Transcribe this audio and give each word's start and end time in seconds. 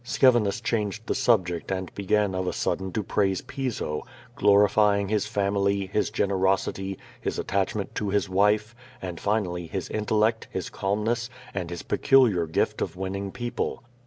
Scevinus 0.03 0.59
changed 0.63 1.05
the 1.05 1.13
subject, 1.13 1.69
and 1.71 1.93
began 1.93 2.33
of 2.33 2.47
a 2.47 2.53
suddek 2.53 2.91
to 2.95 3.03
praise 3.03 3.41
Piso, 3.43 4.03
glorifying 4.35 5.09
his 5.09 5.27
family, 5.27 5.85
his 5.93 6.09
generosity. 6.09 6.97
His 7.21 7.37
atta< 7.37 7.77
ment 7.77 7.93
to 7.93 8.09
his 8.09 8.27
wife, 8.27 8.73
and 8.99 9.19
finally 9.19 9.67
his 9.67 9.89
intellect, 9.91 10.47
his 10.49 10.71
calmness, 10.71 11.29
and 11.53 11.69
his 11.69 11.83
peculiar 11.83 12.47
gift 12.47 12.81
of 12.81 12.95
winning 12.97 13.31
people. 13.31 13.83